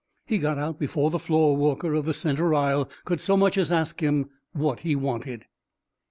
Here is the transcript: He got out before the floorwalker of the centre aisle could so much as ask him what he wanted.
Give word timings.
He 0.25 0.39
got 0.39 0.57
out 0.57 0.79
before 0.79 1.11
the 1.11 1.19
floorwalker 1.19 1.93
of 1.95 2.05
the 2.05 2.13
centre 2.15 2.55
aisle 2.55 2.89
could 3.05 3.19
so 3.21 3.37
much 3.37 3.55
as 3.55 3.71
ask 3.71 3.99
him 4.01 4.31
what 4.51 4.79
he 4.79 4.95
wanted. 4.95 5.45